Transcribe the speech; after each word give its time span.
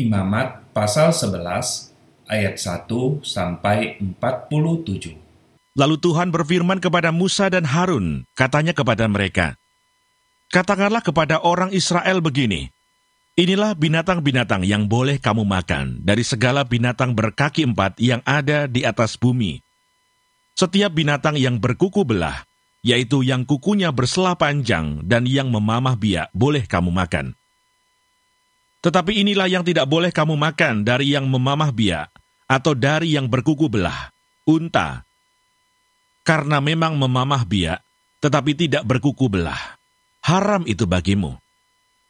Imamat 0.00 0.72
pasal 0.72 1.12
11 1.12 1.92
ayat 2.24 2.56
1 2.56 2.88
sampai 3.20 4.00
47. 4.00 5.12
Lalu 5.76 5.96
Tuhan 6.00 6.32
berfirman 6.32 6.80
kepada 6.80 7.12
Musa 7.12 7.52
dan 7.52 7.68
Harun, 7.68 8.24
katanya 8.32 8.72
kepada 8.72 9.04
mereka, 9.04 9.60
Katakanlah 10.48 11.04
kepada 11.04 11.44
orang 11.44 11.68
Israel 11.76 12.24
begini, 12.24 12.72
Inilah 13.36 13.76
binatang-binatang 13.76 14.64
yang 14.64 14.88
boleh 14.88 15.20
kamu 15.20 15.44
makan 15.44 16.00
dari 16.00 16.24
segala 16.24 16.64
binatang 16.64 17.12
berkaki 17.12 17.68
empat 17.68 18.00
yang 18.00 18.24
ada 18.24 18.64
di 18.66 18.88
atas 18.88 19.20
bumi. 19.20 19.60
Setiap 20.56 20.96
binatang 20.96 21.36
yang 21.36 21.60
berkuku 21.60 22.08
belah, 22.08 22.44
yaitu 22.80 23.20
yang 23.20 23.44
kukunya 23.44 23.92
berselah 23.92 24.34
panjang 24.34 25.04
dan 25.04 25.28
yang 25.28 25.52
memamah 25.52 25.94
biak, 25.96 26.32
boleh 26.32 26.64
kamu 26.64 26.88
makan. 26.88 27.36
Tetapi 28.80 29.20
inilah 29.20 29.48
yang 29.48 29.60
tidak 29.60 29.84
boleh 29.84 30.08
kamu 30.08 30.40
makan 30.40 30.88
dari 30.88 31.12
yang 31.12 31.28
memamah 31.28 31.68
biak, 31.68 32.08
atau 32.48 32.72
dari 32.72 33.12
yang 33.12 33.28
berkuku 33.28 33.68
belah, 33.68 34.08
unta. 34.48 35.04
Karena 36.24 36.64
memang 36.64 36.96
memamah 36.96 37.44
biak, 37.44 37.80
tetapi 38.24 38.56
tidak 38.56 38.88
berkuku 38.88 39.28
belah. 39.28 39.76
Haram 40.24 40.64
itu 40.64 40.88
bagimu. 40.88 41.36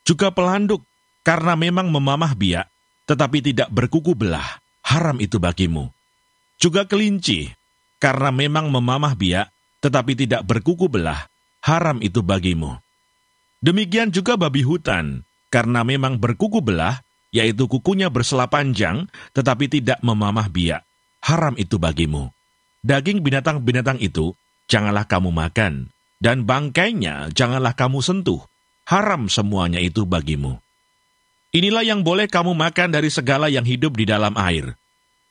Juga 0.06 0.30
pelanduk, 0.30 0.86
karena 1.26 1.58
memang 1.58 1.90
memamah 1.90 2.38
biak, 2.38 2.66
tetapi 3.06 3.42
tidak 3.42 3.68
berkuku 3.70 4.14
belah. 4.14 4.62
Haram 4.86 5.18
itu 5.18 5.42
bagimu. 5.42 5.90
Juga 6.58 6.86
kelinci, 6.86 7.50
karena 7.98 8.30
memang 8.30 8.70
memamah 8.70 9.18
biak, 9.18 9.50
tetapi 9.82 10.14
tidak 10.14 10.46
berkuku 10.46 10.86
belah. 10.86 11.26
Haram 11.60 11.98
itu 12.00 12.24
bagimu. 12.24 12.78
Demikian 13.60 14.08
juga 14.08 14.40
babi 14.40 14.64
hutan, 14.64 15.20
karena 15.50 15.82
memang 15.82 16.16
berkuku 16.16 16.62
belah, 16.62 17.02
yaitu 17.34 17.66
kukunya 17.66 18.06
bersela 18.10 18.46
panjang, 18.46 19.10
tetapi 19.34 19.66
tidak 19.66 19.98
memamah 20.00 20.46
biak. 20.46 20.82
Haram 21.20 21.58
itu 21.58 21.76
bagimu. 21.76 22.30
Daging 22.80 23.20
binatang-binatang 23.20 24.00
itu 24.00 24.32
janganlah 24.70 25.04
kamu 25.04 25.28
makan, 25.28 25.92
dan 26.22 26.48
bangkainya 26.48 27.28
janganlah 27.36 27.76
kamu 27.76 28.00
sentuh. 28.00 28.40
Haram 28.88 29.28
semuanya 29.28 29.78
itu 29.78 30.08
bagimu. 30.08 30.58
Inilah 31.50 31.82
yang 31.82 32.06
boleh 32.06 32.30
kamu 32.30 32.54
makan 32.54 32.94
dari 32.94 33.10
segala 33.10 33.50
yang 33.50 33.66
hidup 33.66 33.98
di 33.98 34.06
dalam 34.06 34.32
air. 34.38 34.78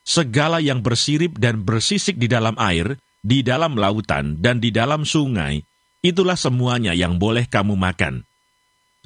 Segala 0.03 0.59
yang 0.59 0.83
bersirip 0.83 1.39
dan 1.39 1.63
bersisik 1.63 2.19
di 2.19 2.27
dalam 2.27 2.55
air, 2.59 2.99
di 3.19 3.43
dalam 3.43 3.75
lautan, 3.75 4.39
dan 4.39 4.59
di 4.59 4.71
dalam 4.71 5.03
sungai, 5.03 5.63
itulah 5.99 6.35
semuanya 6.39 6.95
yang 6.95 7.19
boleh 7.19 7.47
kamu 7.47 7.75
makan. 7.75 8.28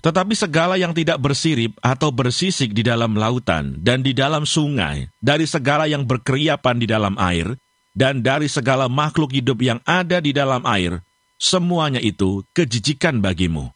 Tetapi 0.03 0.35
segala 0.35 0.75
yang 0.75 0.91
tidak 0.91 1.15
bersirip 1.23 1.79
atau 1.79 2.11
bersisik 2.11 2.75
di 2.75 2.83
dalam 2.83 3.15
lautan 3.15 3.79
dan 3.79 4.03
di 4.03 4.11
dalam 4.11 4.43
sungai, 4.43 5.07
dari 5.23 5.47
segala 5.47 5.87
yang 5.87 6.03
berkeriapan 6.03 6.75
di 6.75 6.87
dalam 6.91 7.15
air, 7.15 7.55
dan 7.95 8.19
dari 8.19 8.51
segala 8.51 8.91
makhluk 8.91 9.31
hidup 9.31 9.63
yang 9.63 9.79
ada 9.87 10.19
di 10.19 10.35
dalam 10.35 10.59
air, 10.67 10.99
semuanya 11.39 12.03
itu 12.03 12.43
kejijikan 12.51 13.23
bagimu. 13.23 13.71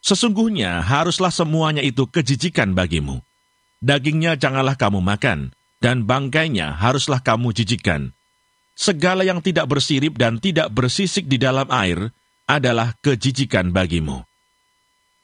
Sesungguhnya 0.00 0.80
haruslah 0.80 1.34
semuanya 1.34 1.84
itu 1.84 2.08
kejijikan 2.08 2.72
bagimu. 2.72 3.20
Dagingnya 3.84 4.40
janganlah 4.40 4.80
kamu 4.80 5.04
makan, 5.04 5.52
dan 5.78 6.08
bangkainya 6.08 6.72
haruslah 6.72 7.20
kamu 7.20 7.52
jijikan. 7.52 8.16
Segala 8.76 9.24
yang 9.24 9.40
tidak 9.40 9.68
bersirip 9.68 10.16
dan 10.16 10.40
tidak 10.40 10.68
bersisik 10.72 11.28
di 11.28 11.36
dalam 11.36 11.68
air 11.68 12.12
adalah 12.44 12.92
kejijikan 13.00 13.72
bagimu. 13.72 14.25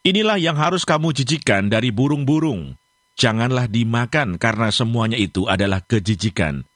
Inilah 0.03 0.35
yang 0.35 0.58
harus 0.58 0.83
kamu 0.83 1.14
jijikan 1.14 1.70
dari 1.70 1.95
burung-burung. 1.95 2.74
Janganlah 3.14 3.70
dimakan 3.70 4.35
karena 4.35 4.74
semuanya 4.74 5.14
itu 5.14 5.46
adalah 5.46 5.79
kejijikan. 5.79 6.67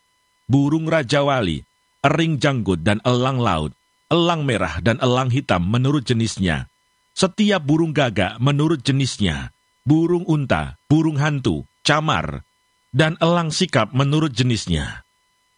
Burung 0.46 0.86
Raja 0.86 1.26
Wali, 1.26 1.58
ering 2.06 2.38
janggut 2.38 2.86
dan 2.86 3.02
elang 3.02 3.42
laut, 3.42 3.74
elang 4.06 4.46
merah 4.46 4.78
dan 4.78 5.02
elang 5.02 5.34
hitam 5.34 5.66
menurut 5.66 6.06
jenisnya. 6.06 6.70
Setiap 7.18 7.66
burung 7.66 7.90
gagak 7.90 8.38
menurut 8.38 8.86
jenisnya. 8.86 9.50
Burung 9.82 10.22
unta, 10.30 10.78
burung 10.86 11.18
hantu, 11.18 11.66
camar, 11.82 12.46
dan 12.94 13.18
elang 13.18 13.50
sikap 13.50 13.90
menurut 13.90 14.30
jenisnya. 14.38 15.02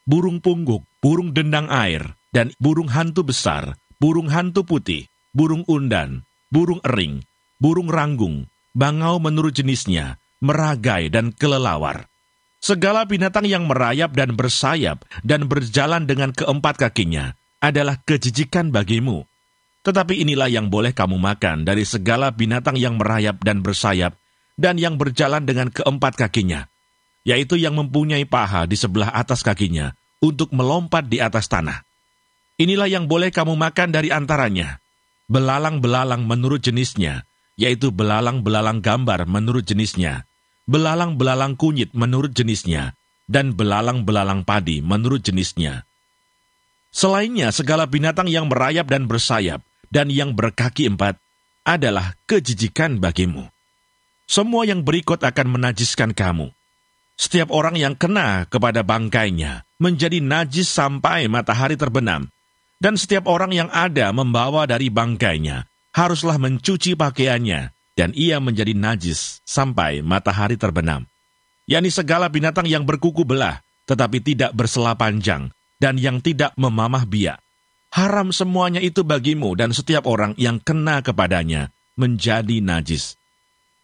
Burung 0.09 0.41
pungguk, 0.41 0.89
burung 1.05 1.37
dendang 1.37 1.69
air, 1.69 2.17
dan 2.33 2.49
burung 2.57 2.89
hantu 2.89 3.29
besar, 3.29 3.77
burung 4.01 4.33
hantu 4.33 4.65
putih, 4.65 5.05
burung 5.37 5.69
undan, 5.69 6.25
burung 6.49 6.81
ering, 6.81 7.28
burung 7.59 7.91
ranggung, 7.91 8.47
bangau 8.75 9.19
menurut 9.19 9.55
jenisnya, 9.55 10.17
meragai 10.39 11.11
dan 11.11 11.35
kelelawar. 11.35 12.07
Segala 12.59 13.07
binatang 13.07 13.47
yang 13.47 13.71
merayap 13.71 14.15
dan 14.19 14.35
bersayap 14.35 15.07
dan 15.23 15.47
berjalan 15.47 16.11
dengan 16.11 16.35
keempat 16.35 16.75
kakinya 16.79 17.39
adalah 17.63 18.03
kejijikan 18.03 18.75
bagimu. 18.75 19.27
Tetapi 19.87 20.27
inilah 20.27 20.51
yang 20.51 20.67
boleh 20.67 20.91
kamu 20.91 21.23
makan 21.23 21.63
dari 21.63 21.87
segala 21.87 22.35
binatang 22.35 22.75
yang 22.75 22.99
merayap 22.99 23.39
dan 23.47 23.63
bersayap 23.63 24.19
dan 24.59 24.75
yang 24.75 24.99
berjalan 24.99 25.47
dengan 25.47 25.71
keempat 25.71 26.19
kakinya, 26.19 26.67
yaitu 27.23 27.55
yang 27.55 27.79
mempunyai 27.79 28.27
paha 28.27 28.67
di 28.67 28.75
sebelah 28.75 29.15
atas 29.15 29.47
kakinya 29.47 29.95
untuk 30.19 30.51
melompat 30.51 31.07
di 31.07 31.23
atas 31.23 31.47
tanah. 31.47 31.87
Inilah 32.59 32.91
yang 32.91 33.07
boleh 33.07 33.31
kamu 33.31 33.55
makan 33.55 33.95
dari 33.95 34.11
antaranya, 34.11 34.83
belalang-belalang 35.31 36.27
menurut 36.27 36.59
jenisnya, 36.59 37.23
yaitu 37.59 37.91
belalang-belalang 37.91 38.79
gambar 38.79 39.27
menurut 39.27 39.67
jenisnya, 39.67 40.23
belalang-belalang 40.71 41.59
kunyit 41.59 41.91
menurut 41.91 42.31
jenisnya, 42.31 42.95
dan 43.27 43.53
belalang-belalang 43.59 44.47
padi 44.47 44.79
menurut 44.79 45.27
jenisnya. 45.27 45.83
Selainnya, 46.95 47.51
segala 47.51 47.85
binatang 47.85 48.31
yang 48.31 48.47
merayap 48.47 48.87
dan 48.87 49.11
bersayap, 49.11 49.61
dan 49.91 50.09
yang 50.09 50.33
berkaki 50.39 50.87
empat, 50.87 51.19
adalah 51.67 52.17
kejijikan 52.25 53.03
bagimu. 53.03 53.51
Semua 54.25 54.65
yang 54.65 54.87
berikut 54.87 55.21
akan 55.21 55.59
menajiskan 55.59 56.15
kamu. 56.15 56.55
Setiap 57.19 57.51
orang 57.51 57.75
yang 57.75 57.99
kena 57.99 58.47
kepada 58.47 58.87
bangkainya 58.87 59.67
menjadi 59.83 60.23
najis 60.23 60.71
sampai 60.71 61.27
matahari 61.27 61.75
terbenam, 61.75 62.31
dan 62.79 62.95
setiap 62.95 63.27
orang 63.27 63.51
yang 63.51 63.69
ada 63.75 64.15
membawa 64.15 64.65
dari 64.71 64.87
bangkainya 64.87 65.67
haruslah 65.99 66.39
mencuci 66.39 66.95
pakaiannya, 66.95 67.75
dan 67.99 68.15
ia 68.15 68.39
menjadi 68.39 68.71
najis 68.79 69.43
sampai 69.43 70.07
matahari 70.07 70.55
terbenam. 70.55 71.03
yakni 71.67 71.91
segala 71.91 72.31
binatang 72.31 72.65
yang 72.71 72.87
berkuku 72.87 73.27
belah, 73.27 73.59
tetapi 73.91 74.23
tidak 74.23 74.55
bersela 74.55 74.95
panjang, 74.95 75.51
dan 75.83 75.99
yang 75.99 76.23
tidak 76.23 76.55
memamah 76.55 77.03
biak. 77.03 77.43
Haram 77.91 78.31
semuanya 78.31 78.79
itu 78.79 79.03
bagimu 79.03 79.59
dan 79.59 79.75
setiap 79.75 80.07
orang 80.07 80.37
yang 80.39 80.63
kena 80.63 81.03
kepadanya 81.03 81.75
menjadi 81.99 82.63
najis. 82.63 83.19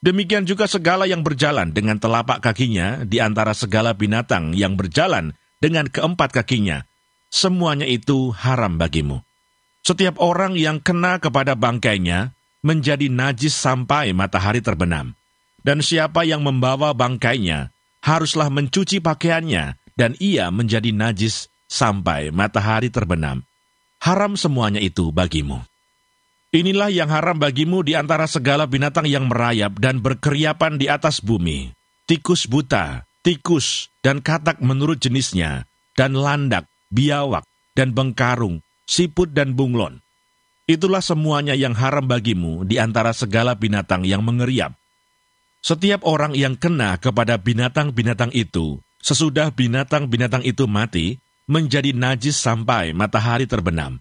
Demikian 0.05 0.45
juga 0.45 0.69
segala 0.69 1.09
yang 1.09 1.25
berjalan 1.25 1.73
dengan 1.73 1.97
telapak 1.97 2.45
kakinya 2.45 3.03
di 3.09 3.25
antara 3.25 3.57
segala 3.57 3.97
binatang 3.97 4.53
yang 4.53 4.77
berjalan 4.77 5.33
dengan 5.57 5.89
keempat 5.89 6.31
kakinya, 6.37 6.85
semuanya 7.33 7.89
itu 7.89 8.29
haram 8.37 8.77
bagimu. 8.77 9.25
Setiap 9.85 10.17
orang 10.17 10.57
yang 10.57 10.81
kena 10.81 11.21
kepada 11.21 11.53
bangkainya 11.53 12.33
menjadi 12.65 13.13
najis 13.13 13.53
sampai 13.53 14.17
matahari 14.17 14.65
terbenam. 14.65 15.13
Dan 15.61 15.85
siapa 15.85 16.25
yang 16.25 16.41
membawa 16.41 16.97
bangkainya 16.97 17.69
haruslah 18.01 18.49
mencuci 18.49 19.05
pakaiannya 19.05 19.77
dan 19.93 20.17
ia 20.17 20.49
menjadi 20.49 20.89
najis 20.89 21.53
sampai 21.69 22.33
matahari 22.33 22.89
terbenam. 22.89 23.45
Haram 24.01 24.41
semuanya 24.41 24.81
itu 24.81 25.13
bagimu. 25.13 25.61
Inilah 26.55 26.89
yang 26.89 27.13
haram 27.13 27.37
bagimu 27.37 27.85
di 27.85 27.93
antara 27.93 28.25
segala 28.25 28.65
binatang 28.65 29.05
yang 29.05 29.29
merayap 29.29 29.77
dan 29.77 30.01
berkeriapan 30.01 30.81
di 30.81 30.87
atas 30.89 31.21
bumi. 31.21 31.73
Tikus 32.05 32.49
buta, 32.49 33.05
tikus, 33.25 33.89
dan 34.05 34.21
katak 34.21 34.61
menurut 34.61 35.01
jenisnya, 35.01 35.65
dan 35.97 36.13
landak, 36.13 36.69
biawak, 36.93 37.43
dan 37.73 37.97
bengkarung, 37.97 38.61
siput 38.85 39.33
dan 39.33 39.57
bunglon. 39.57 40.01
Itulah 40.65 41.05
semuanya 41.05 41.53
yang 41.53 41.77
haram 41.77 42.09
bagimu 42.09 42.65
di 42.65 42.81
antara 42.81 43.13
segala 43.13 43.53
binatang 43.53 44.09
yang 44.09 44.25
mengeriap. 44.25 44.73
Setiap 45.61 46.05
orang 46.05 46.33
yang 46.33 46.57
kena 46.57 46.97
kepada 46.97 47.37
binatang-binatang 47.41 48.33
itu, 48.33 48.81
sesudah 49.01 49.53
binatang-binatang 49.53 50.45
itu 50.45 50.65
mati, 50.65 51.21
menjadi 51.45 51.93
najis 51.93 52.41
sampai 52.41 52.97
matahari 52.97 53.45
terbenam. 53.45 54.01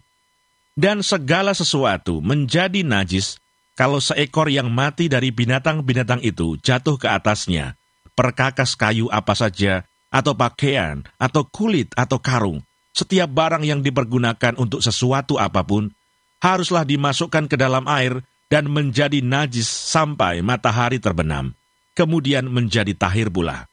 Dan 0.72 1.04
segala 1.04 1.52
sesuatu 1.52 2.24
menjadi 2.24 2.80
najis 2.80 3.36
kalau 3.76 4.00
seekor 4.00 4.48
yang 4.48 4.72
mati 4.72 5.12
dari 5.12 5.30
binatang-binatang 5.30 6.24
itu 6.24 6.56
jatuh 6.64 6.96
ke 6.96 7.12
atasnya, 7.12 7.76
perkakas 8.16 8.74
kayu 8.78 9.12
apa 9.12 9.36
saja, 9.36 9.84
atau 10.08 10.32
pakaian, 10.32 11.02
atau 11.18 11.42
kulit, 11.44 11.90
atau 11.98 12.22
karung, 12.22 12.62
setiap 12.94 13.26
barang 13.26 13.66
yang 13.66 13.82
dipergunakan 13.82 14.54
untuk 14.54 14.78
sesuatu 14.80 15.36
apa 15.36 15.66
pun 15.66 15.90
haruslah 16.38 16.86
dimasukkan 16.86 17.50
ke 17.50 17.58
dalam 17.58 17.84
air 17.90 18.22
dan 18.46 18.70
menjadi 18.70 19.18
najis 19.18 19.66
sampai 19.66 20.40
matahari 20.40 21.02
terbenam, 21.02 21.50
kemudian 21.98 22.46
menjadi 22.46 22.94
tahir 22.94 23.28
pula. 23.34 23.66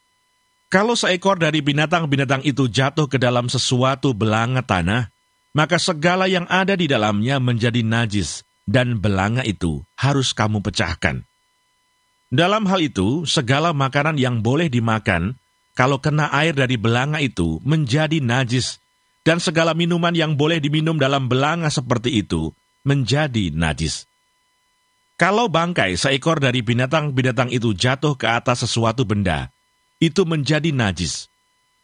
Kalau 0.71 0.95
seekor 0.95 1.37
dari 1.37 1.59
binatang-binatang 1.59 2.47
itu 2.47 2.65
jatuh 2.65 3.05
ke 3.05 3.19
dalam 3.19 3.51
sesuatu 3.51 4.15
belanga 4.15 4.63
tanah, 4.63 5.11
maka 5.51 5.75
segala 5.75 6.31
yang 6.31 6.47
ada 6.47 6.79
di 6.79 6.87
dalamnya 6.87 7.43
menjadi 7.43 7.83
najis, 7.83 8.47
dan 8.63 8.97
belanga 9.03 9.43
itu 9.43 9.83
harus 9.99 10.31
kamu 10.31 10.63
pecahkan. 10.63 11.27
Dalam 12.31 12.63
hal 12.71 12.79
itu, 12.79 13.27
segala 13.27 13.75
makanan 13.75 14.15
yang 14.15 14.39
boleh 14.39 14.71
dimakan, 14.71 15.35
kalau 15.75 15.99
kena 15.99 16.31
air 16.31 16.55
dari 16.55 16.79
belanga 16.79 17.19
itu 17.19 17.59
menjadi 17.67 18.23
najis, 18.23 18.79
dan 19.21 19.37
segala 19.37 19.77
minuman 19.77 20.13
yang 20.13 20.33
boleh 20.33 20.57
diminum 20.57 20.97
dalam 20.97 21.29
belanga 21.29 21.69
seperti 21.69 22.25
itu 22.25 22.53
menjadi 22.81 23.53
najis. 23.53 24.09
Kalau 25.21 25.45
bangkai 25.53 25.93
seekor 25.93 26.41
dari 26.41 26.65
binatang-binatang 26.65 27.53
itu 27.53 27.77
jatuh 27.77 28.17
ke 28.17 28.25
atas 28.25 28.65
sesuatu 28.65 29.05
benda, 29.05 29.53
itu 30.01 30.25
menjadi 30.25 30.73
najis. 30.73 31.29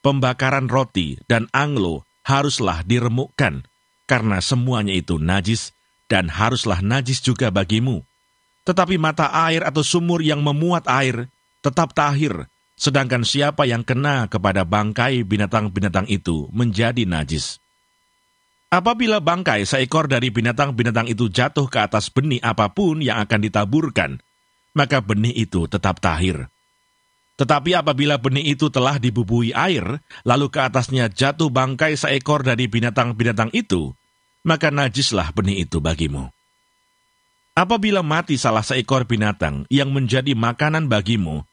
Pembakaran 0.02 0.66
roti 0.66 1.22
dan 1.30 1.46
anglo 1.54 2.02
haruslah 2.26 2.82
diremukkan, 2.82 3.62
karena 4.10 4.38
semuanya 4.42 4.98
itu 4.98 5.22
najis 5.22 5.70
dan 6.10 6.34
haruslah 6.34 6.82
najis 6.82 7.22
juga 7.22 7.54
bagimu. 7.54 8.02
Tetapi 8.66 8.98
mata 8.98 9.30
air 9.48 9.62
atau 9.62 9.86
sumur 9.86 10.26
yang 10.26 10.42
memuat 10.42 10.90
air 10.90 11.30
tetap 11.62 11.94
tahir, 11.94 12.50
sedangkan 12.78 13.26
siapa 13.26 13.66
yang 13.66 13.82
kena 13.82 14.30
kepada 14.30 14.62
bangkai 14.62 15.26
binatang-binatang 15.26 16.06
itu 16.08 16.46
menjadi 16.54 17.04
najis. 17.10 17.58
Apabila 18.70 19.18
bangkai 19.18 19.66
seekor 19.66 20.06
dari 20.06 20.30
binatang-binatang 20.30 21.10
itu 21.10 21.32
jatuh 21.32 21.66
ke 21.66 21.82
atas 21.82 22.14
benih 22.14 22.38
apa 22.46 22.70
pun 22.70 23.02
yang 23.02 23.18
akan 23.24 23.40
ditaburkan, 23.42 24.12
maka 24.78 25.02
benih 25.02 25.34
itu 25.34 25.66
tetap 25.66 25.98
tahir. 25.98 26.46
Tetapi 27.40 27.74
apabila 27.80 28.20
benih 28.20 28.58
itu 28.58 28.68
telah 28.68 29.00
dibubui 29.00 29.56
air, 29.56 30.04
lalu 30.28 30.52
ke 30.52 30.60
atasnya 30.62 31.08
jatuh 31.08 31.48
bangkai 31.48 31.96
seekor 31.96 32.44
dari 32.44 32.68
binatang-binatang 32.68 33.56
itu, 33.56 33.96
maka 34.44 34.68
najislah 34.68 35.32
benih 35.32 35.64
itu 35.64 35.80
bagimu. 35.80 36.28
Apabila 37.56 38.04
mati 38.04 38.36
salah 38.36 38.62
seekor 38.62 39.08
binatang 39.08 39.64
yang 39.72 39.96
menjadi 39.96 40.36
makanan 40.36 40.92
bagimu, 40.92 41.47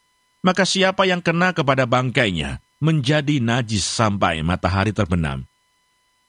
maka 0.45 0.69
siapa 0.69 1.09
yang 1.09 1.25
kena 1.25 1.57
kepada 1.57 1.89
bangkainya 1.89 2.61
menjadi 2.85 3.41
najis 3.41 3.81
sampai 3.81 4.45
matahari 4.45 4.93
terbenam. 4.93 5.49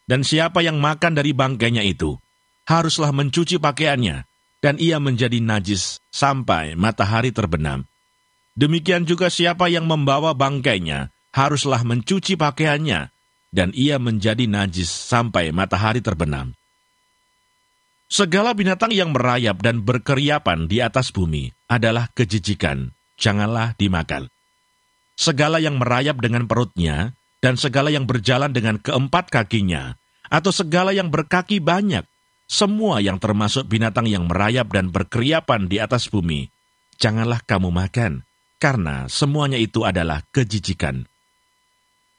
Dan 0.08 0.24
siapa 0.24 0.64
yang 0.64 0.80
makan 0.80 1.20
dari 1.20 1.36
bangkainya 1.36 1.84
itu, 1.84 2.16
haruslah 2.64 3.12
mencuci 3.12 3.60
pakaiannya, 3.60 4.24
dan 4.64 4.80
ia 4.80 5.04
menjadi 5.04 5.44
najis 5.44 6.00
sampai 6.16 6.80
matahari 6.80 7.36
terbenam. 7.36 7.84
Demikian 8.56 9.04
juga 9.04 9.28
siapa 9.28 9.68
yang 9.68 9.84
membawa 9.84 10.32
bangkainya 10.32 11.12
haruslah 11.36 11.84
mencuci 11.84 12.40
pakaiannya, 12.40 13.12
dan 13.52 13.76
ia 13.76 14.00
menjadi 14.00 14.48
najis 14.48 14.88
sampai 14.88 15.52
matahari 15.52 16.00
terbenam. 16.00 16.56
Segala 18.08 18.56
binatang 18.56 18.96
yang 18.96 19.12
merayap 19.12 19.60
dan 19.60 19.84
berkeriapan 19.84 20.72
di 20.72 20.80
atas 20.80 21.12
bumi 21.12 21.52
adalah 21.68 22.08
kejijikan, 22.16 22.96
janganlah 23.20 23.76
dimakan. 23.76 24.32
Segala 25.16 25.64
yang 25.64 25.80
merayap 25.80 26.20
dengan 26.20 26.46
perutnya, 26.46 27.16
dan 27.40 27.56
segala 27.56 27.94
yang 27.94 28.10
berjalan 28.10 28.52
dengan 28.52 28.82
keempat 28.82 29.32
kakinya, 29.32 29.96
atau 30.28 30.52
segala 30.52 30.92
yang 30.92 31.14
berkaki 31.14 31.62
banyak, 31.62 32.04
semua 32.46 33.02
yang 33.02 33.18
termasuk 33.18 33.66
binatang 33.66 34.06
yang 34.06 34.30
merayap 34.30 34.70
dan 34.70 34.94
berkeriapan 34.94 35.66
di 35.70 35.78
atas 35.82 36.10
bumi, 36.12 36.50
janganlah 37.02 37.42
kamu 37.46 37.74
makan, 37.74 38.28
karena 38.62 39.06
semuanya 39.10 39.58
itu 39.58 39.86
adalah 39.86 40.22
kejijikan. 40.30 41.06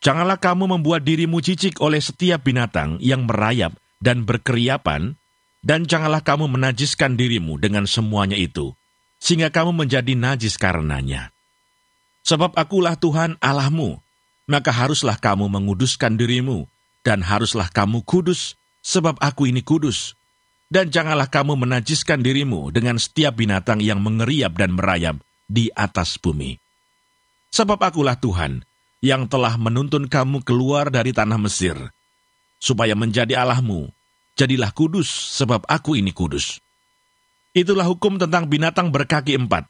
Janganlah 0.03 0.39
kamu 0.39 0.79
membuat 0.79 1.03
dirimu 1.03 1.41
jijik 1.41 1.83
oleh 1.83 1.99
setiap 1.99 2.47
binatang 2.47 3.01
yang 3.03 3.27
merayap 3.27 3.75
dan 3.99 4.23
berkeriapan, 4.23 5.19
dan 5.67 5.83
janganlah 5.91 6.23
kamu 6.23 6.47
menajiskan 6.47 7.19
dirimu 7.19 7.59
dengan 7.59 7.91
semuanya 7.91 8.39
itu, 8.39 8.77
sehingga 9.27 9.51
kamu 9.51 9.75
menjadi 9.75 10.15
najis 10.15 10.55
karenanya. 10.55 11.35
Sebab 12.23 12.55
akulah 12.55 12.95
Tuhan 12.95 13.35
Allahmu, 13.43 13.99
maka 14.47 14.71
haruslah 14.71 15.19
kamu 15.19 15.51
menguduskan 15.51 16.15
dirimu, 16.15 16.71
dan 17.03 17.27
haruslah 17.27 17.67
kamu 17.75 18.07
kudus, 18.07 18.55
sebab 18.87 19.19
aku 19.19 19.51
ini 19.51 19.67
kudus. 19.67 20.15
Dan 20.71 20.95
janganlah 20.95 21.27
kamu 21.27 21.59
menajiskan 21.59 22.23
dirimu 22.23 22.71
dengan 22.71 23.03
setiap 23.03 23.39
binatang 23.39 23.83
yang 23.83 23.99
mengeriap 23.99 24.55
dan 24.55 24.79
merayap, 24.79 25.19
di 25.51 25.75
atas 25.75 26.23
bumi. 26.23 26.59
Sebab 27.51 27.83
akulah 27.83 28.19
Tuhan 28.19 28.63
yang 29.03 29.27
telah 29.27 29.59
menuntun 29.59 30.07
kamu 30.07 30.43
keluar 30.47 30.91
dari 30.91 31.11
tanah 31.11 31.39
Mesir, 31.39 31.75
supaya 32.63 32.95
menjadi 32.95 33.39
Allahmu, 33.39 33.91
jadilah 34.39 34.71
kudus 34.71 35.11
sebab 35.11 35.67
aku 35.67 35.99
ini 35.99 36.11
kudus. 36.15 36.63
Itulah 37.57 37.89
hukum 37.89 38.21
tentang 38.21 38.53
binatang 38.53 38.93
berkaki 38.93 39.33
empat, 39.33 39.65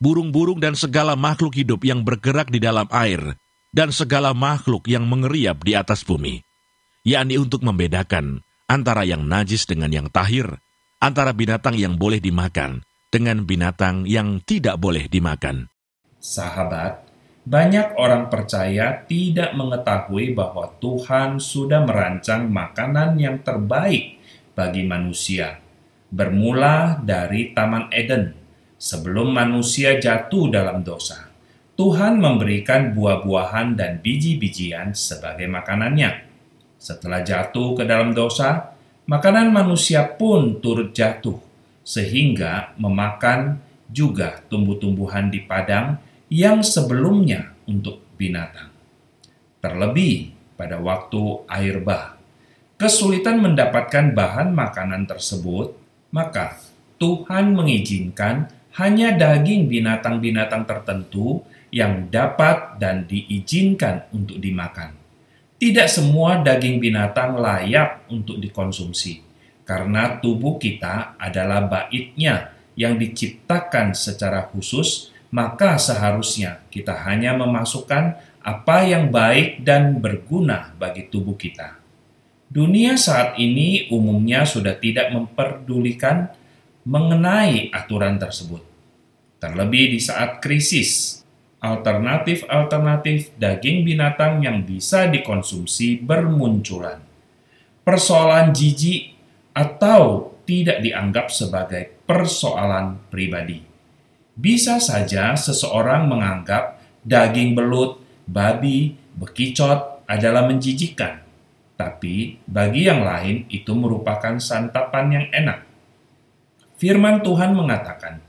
burung-burung 0.00 0.56
dan 0.56 0.72
segala 0.72 1.12
makhluk 1.20 1.52
hidup 1.52 1.84
yang 1.84 2.00
bergerak 2.00 2.48
di 2.48 2.56
dalam 2.56 2.88
air, 2.88 3.36
dan 3.76 3.92
segala 3.92 4.32
makhluk 4.32 4.88
yang 4.88 5.04
mengeriap 5.04 5.60
di 5.60 5.76
atas 5.76 6.00
bumi, 6.00 6.40
yakni 7.04 7.36
untuk 7.36 7.60
membedakan 7.60 8.40
antara 8.64 9.04
yang 9.04 9.28
najis 9.28 9.68
dengan 9.68 9.92
yang 9.92 10.08
tahir, 10.08 10.48
antara 10.96 11.36
binatang 11.36 11.76
yang 11.76 12.00
boleh 12.00 12.24
dimakan 12.24 12.80
dengan 13.12 13.44
binatang 13.44 14.08
yang 14.08 14.40
tidak 14.40 14.80
boleh 14.80 15.04
dimakan. 15.04 15.68
Sahabat, 16.24 17.04
banyak 17.44 18.00
orang 18.00 18.32
percaya 18.32 19.04
tidak 19.04 19.52
mengetahui 19.52 20.32
bahwa 20.32 20.72
Tuhan 20.80 21.36
sudah 21.36 21.84
merancang 21.84 22.48
makanan 22.48 23.20
yang 23.20 23.44
terbaik 23.44 24.16
bagi 24.56 24.88
manusia, 24.88 25.60
bermula 26.10 26.98
dari 27.00 27.54
Taman 27.54 27.88
Eden. 27.94 28.34
Sebelum 28.80 29.30
manusia 29.30 30.00
jatuh 30.00 30.48
dalam 30.48 30.80
dosa, 30.80 31.28
Tuhan 31.76 32.20
memberikan 32.20 32.92
buah-buahan 32.92 33.76
dan 33.76 34.00
biji-bijian 34.04 34.92
sebagai 34.92 35.48
makanannya. 35.48 36.28
Setelah 36.80 37.20
jatuh 37.20 37.76
ke 37.76 37.84
dalam 37.84 38.16
dosa, 38.16 38.72
makanan 39.04 39.52
manusia 39.52 40.04
pun 40.04 40.60
turut 40.60 40.92
jatuh 40.96 41.40
sehingga 41.84 42.76
memakan 42.76 43.60
juga 43.88 44.44
tumbuh-tumbuhan 44.52 45.32
di 45.32 45.42
padang 45.44 45.98
yang 46.30 46.62
sebelumnya 46.62 47.52
untuk 47.64 48.04
binatang. 48.14 48.70
Terlebih 49.60 50.32
pada 50.54 50.78
waktu 50.78 51.48
air 51.48 51.80
bah, 51.80 52.20
kesulitan 52.76 53.40
mendapatkan 53.40 54.12
bahan 54.12 54.52
makanan 54.52 55.08
tersebut, 55.08 55.79
maka 56.10 56.58
Tuhan 57.00 57.56
mengizinkan 57.56 58.50
hanya 58.76 59.16
daging 59.16 59.66
binatang-binatang 59.66 60.68
tertentu 60.68 61.42
yang 61.70 62.10
dapat 62.10 62.78
dan 62.78 63.06
diizinkan 63.06 64.06
untuk 64.14 64.38
dimakan. 64.38 64.94
Tidak 65.56 65.88
semua 65.88 66.40
daging 66.40 66.78
binatang 66.82 67.38
layak 67.38 68.06
untuk 68.10 68.38
dikonsumsi 68.38 69.30
karena 69.70 70.18
tubuh 70.18 70.58
kita 70.58 71.14
adalah 71.14 71.62
baitnya 71.62 72.50
yang 72.74 72.98
diciptakan 72.98 73.94
secara 73.94 74.50
khusus, 74.50 75.14
maka 75.30 75.78
seharusnya 75.78 76.66
kita 76.74 77.06
hanya 77.06 77.38
memasukkan 77.38 78.18
apa 78.42 78.76
yang 78.82 79.14
baik 79.14 79.62
dan 79.62 80.02
berguna 80.02 80.74
bagi 80.74 81.06
tubuh 81.06 81.38
kita. 81.38 81.79
Dunia 82.50 82.98
saat 82.98 83.38
ini 83.38 83.86
umumnya 83.94 84.42
sudah 84.42 84.74
tidak 84.74 85.14
memperdulikan 85.14 86.34
mengenai 86.82 87.70
aturan 87.70 88.18
tersebut. 88.18 88.66
Terlebih 89.38 89.94
di 89.94 90.02
saat 90.02 90.42
krisis, 90.42 91.22
alternatif-alternatif 91.62 93.38
daging 93.38 93.86
binatang 93.86 94.42
yang 94.42 94.66
bisa 94.66 95.06
dikonsumsi 95.06 96.02
bermunculan. 96.02 96.98
Persoalan 97.86 98.50
jijik 98.50 99.14
atau 99.54 100.34
tidak 100.42 100.82
dianggap 100.82 101.30
sebagai 101.30 102.02
persoalan 102.02 102.98
pribadi. 103.14 103.62
Bisa 104.34 104.82
saja 104.82 105.38
seseorang 105.38 106.10
menganggap 106.10 106.82
daging 107.06 107.54
belut, 107.54 108.02
babi, 108.26 108.98
bekicot 109.14 110.02
adalah 110.10 110.50
menjijikan, 110.50 111.29
tapi 111.80 112.36
bagi 112.44 112.84
yang 112.84 113.00
lain 113.00 113.48
itu 113.48 113.72
merupakan 113.72 114.36
santapan 114.36 115.06
yang 115.08 115.26
enak. 115.32 115.64
Firman 116.76 117.24
Tuhan 117.24 117.56
mengatakan, 117.56 118.20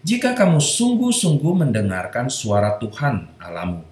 "Jika 0.00 0.32
kamu 0.32 0.56
sungguh-sungguh 0.56 1.52
mendengarkan 1.52 2.32
suara 2.32 2.80
Tuhan 2.80 3.36
Alamu 3.36 3.84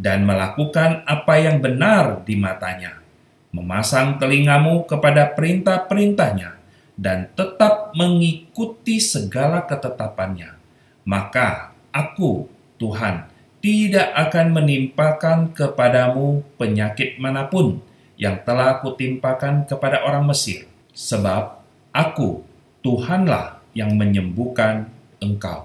dan 0.00 0.24
melakukan 0.24 1.04
apa 1.04 1.34
yang 1.36 1.60
benar 1.60 2.24
di 2.24 2.40
matanya, 2.40 3.04
memasang 3.52 4.16
telingamu 4.16 4.88
kepada 4.88 5.36
perintah-perintahnya, 5.36 6.56
dan 6.94 7.28
tetap 7.34 7.92
mengikuti 7.92 9.02
segala 9.02 9.66
ketetapannya, 9.66 10.56
maka 11.04 11.74
aku, 11.90 12.46
Tuhan, 12.78 13.26
tidak 13.58 14.12
akan 14.14 14.46
menimpakan 14.60 15.38
kepadamu 15.50 16.44
penyakit 16.60 17.18
mana 17.18 17.48
pun 17.50 17.82
yang 18.20 18.42
telah 18.46 18.78
kutimpakan 18.80 19.66
kepada 19.66 20.06
orang 20.06 20.28
Mesir, 20.28 20.70
sebab 20.94 21.60
aku, 21.90 22.46
Tuhanlah 22.84 23.64
yang 23.72 23.96
menyembuhkan 23.96 24.92
engkau. 25.18 25.64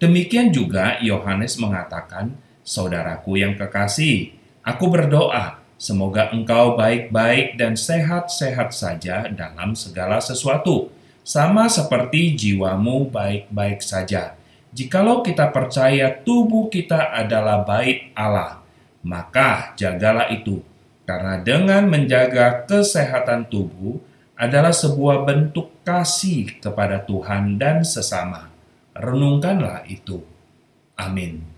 Demikian 0.00 0.50
juga 0.50 0.98
Yohanes 1.04 1.60
mengatakan, 1.60 2.34
Saudaraku 2.64 3.36
yang 3.36 3.60
kekasih, 3.60 4.32
aku 4.64 4.88
berdoa, 4.88 5.60
semoga 5.76 6.32
engkau 6.32 6.80
baik-baik 6.80 7.60
dan 7.60 7.76
sehat-sehat 7.76 8.72
saja 8.72 9.28
dalam 9.28 9.76
segala 9.76 10.24
sesuatu, 10.24 10.88
sama 11.20 11.68
seperti 11.68 12.32
jiwamu 12.32 13.12
baik-baik 13.12 13.84
saja 13.84 14.40
Jikalau 14.74 15.22
kita 15.22 15.54
percaya 15.54 16.10
tubuh 16.10 16.66
kita 16.66 17.14
adalah 17.14 17.62
bait 17.62 18.10
Allah, 18.10 18.58
maka 19.06 19.70
jagalah 19.78 20.26
itu, 20.34 20.66
karena 21.04 21.40
dengan 21.40 21.88
menjaga 21.88 22.64
kesehatan 22.64 23.48
tubuh 23.52 24.00
adalah 24.34 24.74
sebuah 24.74 25.22
bentuk 25.22 25.84
kasih 25.86 26.58
kepada 26.58 27.04
Tuhan 27.06 27.60
dan 27.60 27.86
sesama. 27.86 28.50
Renungkanlah 28.96 29.86
itu. 29.86 30.24
Amin. 30.98 31.53